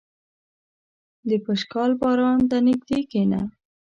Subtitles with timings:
[1.29, 3.41] •د پشکال باران ته نږدې کښېنه.